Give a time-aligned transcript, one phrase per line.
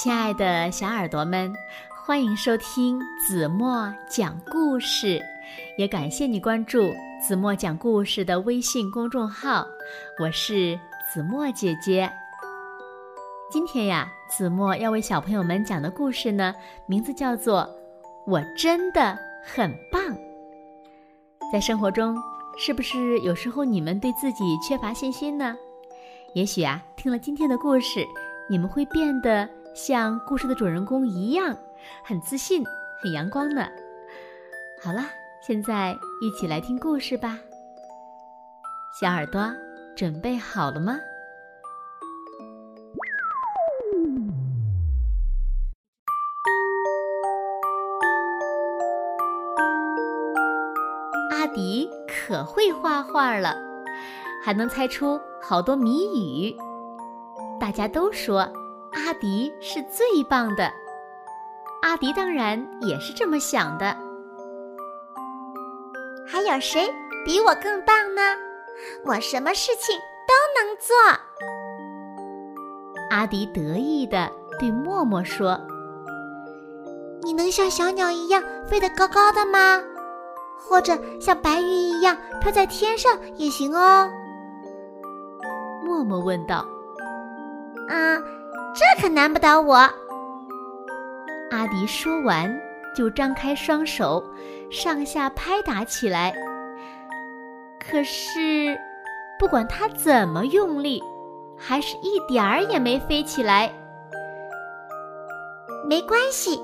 [0.00, 1.52] 亲爱的小耳朵们，
[2.06, 5.20] 欢迎收听子墨讲故事，
[5.76, 9.66] 也感谢你关注子墨讲故事的微信公众号。
[10.22, 10.78] 我是
[11.12, 12.08] 子墨姐姐。
[13.50, 16.54] 今天呀，子墨要为小朋友们讲的故事呢，
[16.86, 17.62] 名字叫做
[18.24, 20.00] 《我真的很棒》。
[21.52, 22.16] 在生活中，
[22.56, 25.56] 是不是有时候你们对自己缺乏信心呢？
[26.34, 28.06] 也许啊，听了今天的故事，
[28.48, 29.57] 你们会变得。
[29.78, 31.56] 像故事的主人公一样，
[32.02, 32.64] 很自信，
[33.00, 33.64] 很阳光呢。
[34.82, 35.04] 好了，
[35.40, 37.38] 现在一起来听故事吧。
[39.00, 39.48] 小耳朵
[39.96, 40.98] 准备好了吗？
[51.30, 53.56] 阿迪可会画画了，
[54.42, 56.56] 还能猜出好多谜语。
[57.60, 58.52] 大家都说。
[59.06, 60.72] 阿迪是最棒的，
[61.82, 63.96] 阿迪当然也是这么想的。
[66.26, 66.92] 还有谁
[67.24, 68.20] 比我更棒呢？
[69.04, 69.96] 我什么事情
[70.26, 70.94] 都能做。
[73.10, 75.58] 阿迪得意地对默默说
[77.22, 79.80] ：“你能像小鸟一样飞得高高的吗？
[80.58, 84.10] 或者像白云一样飘在天上也行哦。”
[85.86, 86.66] 默默问道
[87.88, 88.18] ：“啊？”
[88.74, 89.76] 这可难不倒我。
[91.50, 92.60] 阿迪说完，
[92.94, 94.22] 就张开双手，
[94.70, 96.34] 上下拍打起来。
[97.80, 98.78] 可是，
[99.38, 101.02] 不管他怎么用力，
[101.56, 103.72] 还是一点儿也没飞起来。
[105.88, 106.62] 没关系，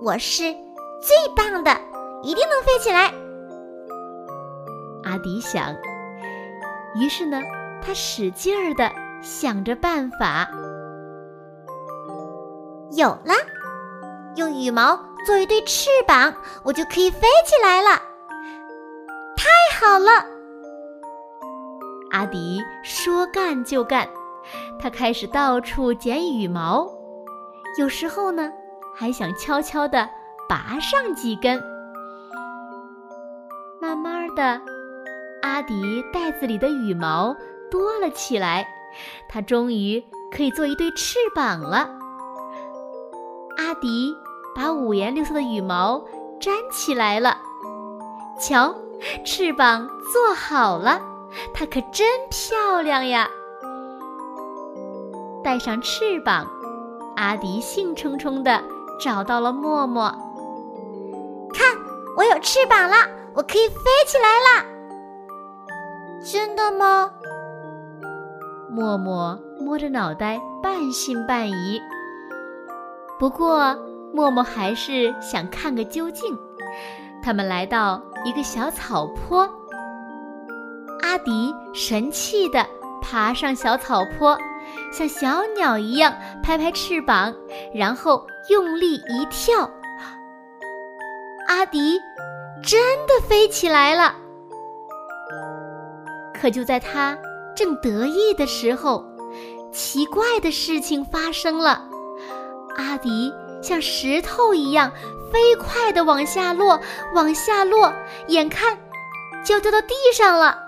[0.00, 1.70] 我是最棒的，
[2.22, 3.12] 一定能飞起来。
[5.04, 5.74] 阿迪想。
[6.96, 7.38] 于是呢，
[7.82, 10.48] 他使劲儿的想着办法。
[12.96, 13.34] 有了，
[14.36, 18.00] 用羽毛做一对翅膀，我就可以飞起来了。
[19.36, 20.10] 太好了！
[22.12, 24.08] 阿迪说干就干，
[24.78, 26.88] 他开始到处捡羽毛，
[27.78, 28.52] 有时候呢，
[28.94, 30.08] 还想悄悄地
[30.48, 31.60] 拔上几根。
[33.80, 34.60] 慢慢的，
[35.42, 37.34] 阿迪袋子里的羽毛
[37.70, 38.64] 多了起来，
[39.28, 40.00] 他终于
[40.30, 42.03] 可以做一对翅膀了。
[43.74, 44.16] 阿迪
[44.54, 46.00] 把五颜六色的羽毛
[46.40, 47.36] 粘起来了，
[48.38, 48.72] 瞧，
[49.24, 51.00] 翅膀做好了，
[51.52, 53.28] 它可真漂亮呀！
[55.42, 56.46] 带上翅膀，
[57.16, 58.62] 阿迪兴冲冲地
[59.00, 60.04] 找到了默默。
[61.52, 61.76] 看，
[62.16, 62.94] 我有翅膀了，
[63.34, 64.64] 我可以飞起来了。
[66.24, 67.10] 真的吗？
[68.70, 71.82] 默默摸着脑袋，半信半疑。
[73.18, 73.76] 不过，
[74.12, 76.36] 默默还是想看个究竟。
[77.22, 79.48] 他们来到一个小草坡，
[81.02, 82.66] 阿迪神气地
[83.00, 84.36] 爬上小草坡，
[84.92, 87.34] 像小鸟一样拍拍翅膀，
[87.72, 89.70] 然后用力一跳。
[91.48, 91.98] 阿迪
[92.62, 94.14] 真的飞起来了。
[96.34, 97.16] 可就在他
[97.56, 99.02] 正得意的时候，
[99.72, 101.88] 奇怪的事情发生了。
[102.76, 104.90] 阿迪像石头一样
[105.32, 106.80] 飞快地往下落，
[107.14, 107.92] 往下落，
[108.28, 108.78] 眼看
[109.44, 110.58] 就要掉到地上了。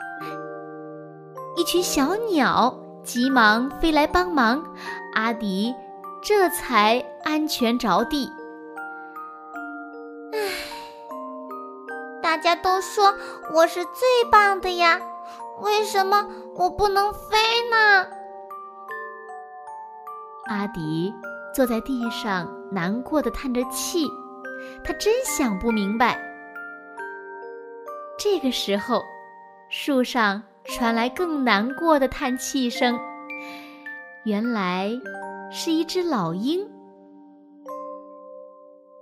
[1.56, 4.64] 一群小鸟急忙飞来帮忙，
[5.14, 5.74] 阿迪
[6.22, 8.30] 这才安全着地。
[10.32, 10.38] 唉，
[12.22, 13.14] 大家都说
[13.52, 15.00] 我是最棒的呀，
[15.60, 17.38] 为什么我不能飞
[17.70, 18.06] 呢？
[20.48, 21.14] 阿迪。
[21.56, 24.06] 坐在地上，难过的叹着气，
[24.84, 26.20] 他真想不明白。
[28.18, 29.02] 这个时候，
[29.70, 33.00] 树上传来更难过的叹气声，
[34.26, 34.90] 原来
[35.50, 36.60] 是一只老鹰。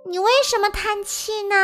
[0.05, 1.55] 你为什么叹气呢？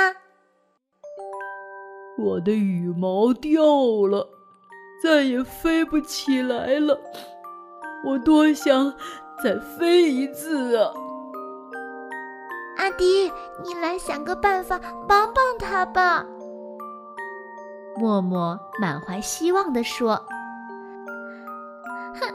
[2.17, 3.63] 我的羽毛掉
[4.09, 4.27] 了，
[5.01, 6.99] 再也飞不起来了。
[8.05, 8.94] 我多想。
[9.43, 10.91] 再飞一次啊！
[12.77, 13.31] 阿迪，
[13.63, 16.23] 你来想个办法帮帮他吧。
[17.97, 20.13] 默默满怀希望地说
[22.21, 22.33] ：“哼，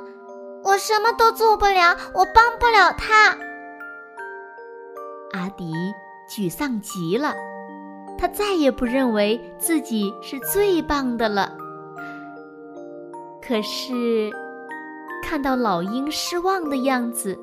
[0.64, 3.36] 我什么都做不了，我帮不了他。”
[5.32, 5.72] 阿迪
[6.28, 7.34] 沮丧极了，
[8.18, 11.56] 他再也不认为自己是最棒的了。
[13.40, 14.32] 可是。
[15.28, 17.36] 看到老鹰失望的样子，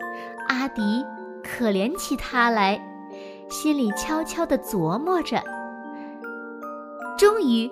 [0.48, 1.06] 阿迪
[1.44, 2.82] 可怜起他来，
[3.50, 5.44] 心里悄悄地琢磨着。
[7.18, 7.70] 终于，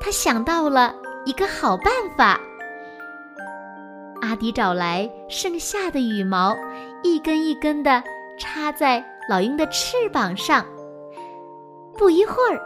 [0.00, 0.94] 他想到了
[1.26, 2.40] 一个好办法。
[4.22, 6.56] 阿迪找来剩下的羽毛，
[7.02, 8.02] 一根一根的
[8.38, 10.64] 插在老鹰的翅膀上。
[11.98, 12.58] 不一会儿，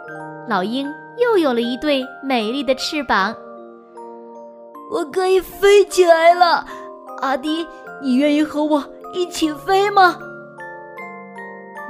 [0.48, 0.88] 老鹰
[1.18, 3.34] 又有了一对美丽的翅膀。
[4.90, 6.64] 我可以飞起来了，
[7.20, 7.66] 阿迪，
[8.00, 10.18] 你愿意和我一起飞吗？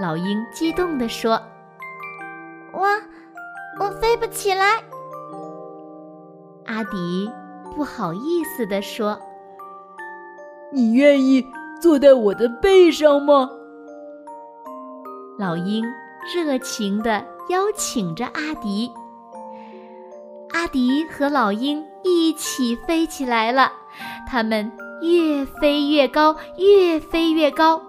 [0.01, 1.41] 老鹰激动地说
[2.73, 2.87] ：“我，
[3.81, 4.83] 我飞不起来。”
[6.67, 7.31] 阿迪
[7.75, 9.19] 不好意思地说
[10.73, 11.47] ：“你愿意
[11.81, 13.49] 坐在我的背上吗？”
[15.39, 15.85] 老鹰
[16.35, 18.91] 热情地邀请着阿迪。
[20.67, 21.81] 阿迪和老鹰。
[22.03, 23.71] 一起飞起来了，
[24.29, 24.71] 它们
[25.01, 27.81] 越飞越高，越飞越高。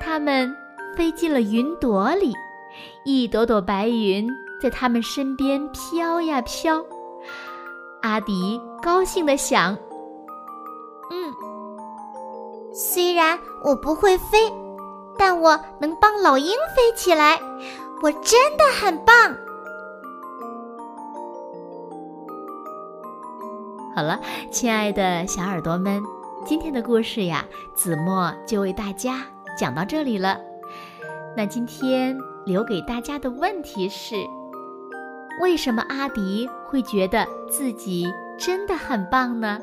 [0.00, 0.50] 它们
[0.96, 2.32] 飞进了云朵里，
[3.04, 4.26] 一朵朵白云
[4.62, 6.82] 在它们身边飘呀飘。
[8.00, 9.76] 阿迪高兴地想
[11.12, 11.34] ：“嗯，
[12.72, 14.50] 虽然我不会飞，
[15.18, 17.38] 但我能帮老鹰飞起来，
[18.00, 19.36] 我真的很棒。”
[23.92, 24.20] 好了，
[24.52, 26.00] 亲爱的小耳朵们，
[26.46, 27.44] 今天的故事呀，
[27.74, 29.20] 子墨就为大家
[29.58, 30.38] 讲到这里了。
[31.36, 32.16] 那今天
[32.46, 34.14] 留给大家的问题是：
[35.42, 38.06] 为什么阿迪会觉得自己
[38.38, 39.60] 真的很棒呢？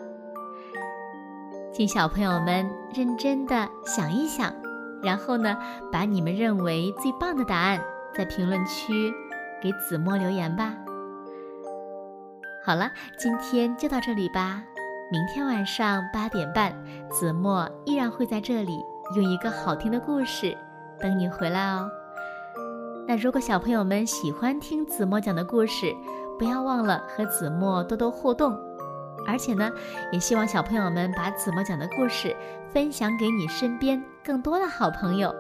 [1.72, 4.54] 请小朋友们认真的想一想，
[5.02, 5.58] 然后呢，
[5.90, 7.82] 把你们认为最棒的答案
[8.14, 9.14] 在评论区
[9.64, 10.74] 给子墨留言吧。
[12.68, 14.62] 好了，今天就到这里吧。
[15.10, 16.76] 明天晚上八点半，
[17.10, 18.84] 子墨依然会在这里
[19.16, 20.54] 用一个好听的故事
[21.00, 21.90] 等你回来哦。
[23.08, 25.96] 那如果小朋友们喜欢听子墨讲的故事，
[26.38, 28.54] 不要忘了和子墨多多互动。
[29.26, 29.72] 而且呢，
[30.12, 32.36] 也希望小朋友们把子墨讲的故事
[32.74, 35.34] 分享给你身边更多的好朋友，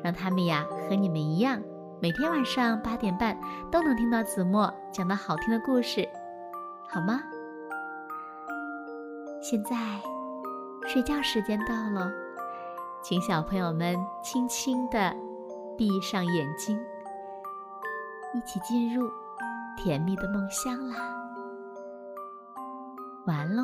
[0.00, 1.60] 让他们呀和你们一样，
[2.00, 3.36] 每天晚上八点半
[3.68, 6.08] 都能听到子墨讲的好听的故事。
[6.90, 7.20] 好吗？
[9.40, 9.76] 现在
[10.86, 12.10] 睡觉时间到了，
[13.02, 15.14] 请小朋友们轻轻的
[15.76, 16.78] 闭上眼睛，
[18.34, 19.08] 一起进入
[19.76, 20.96] 甜蜜的梦乡啦！
[23.26, 23.62] 晚安喽。